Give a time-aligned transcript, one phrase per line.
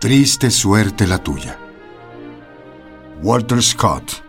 [0.00, 1.58] Triste suerte la tuya.
[3.20, 4.24] Walter Scott.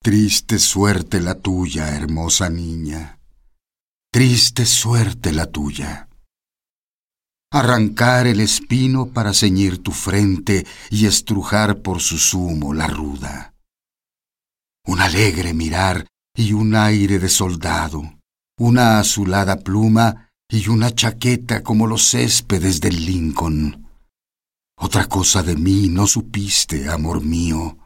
[0.00, 3.18] Triste suerte la tuya, hermosa niña.
[4.12, 6.06] Triste suerte la tuya
[7.50, 13.54] arrancar el espino para ceñir tu frente y estrujar por su zumo la ruda.
[14.86, 18.18] Un alegre mirar y un aire de soldado,
[18.58, 23.88] una azulada pluma y una chaqueta como los céspedes del Lincoln.
[24.78, 27.78] Otra cosa de mí no supiste, amor mío,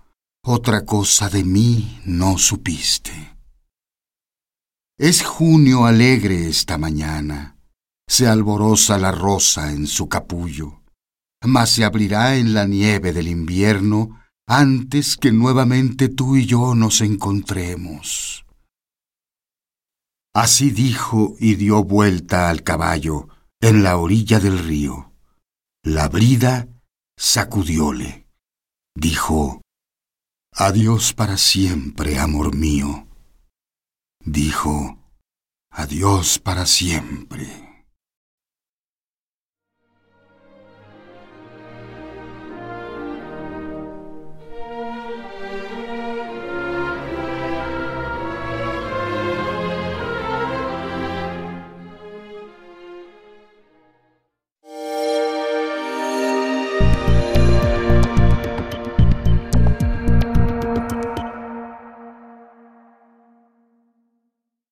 [0.45, 3.37] otra cosa de mí no supiste.
[4.99, 7.60] Es junio alegre esta mañana
[8.11, 10.83] se alborosa la rosa en su capullo,
[11.45, 17.03] mas se abrirá en la nieve del invierno antes que nuevamente tú y yo nos
[17.03, 18.45] encontremos.
[20.35, 23.29] Así dijo y dio vuelta al caballo
[23.61, 25.13] en la orilla del río.
[25.85, 26.67] La brida
[27.17, 28.27] sacudióle.
[28.97, 29.63] Dijo,
[30.53, 33.07] Adiós para siempre, amor mío.
[34.25, 34.99] Dijo,
[35.71, 37.70] Adiós para siempre.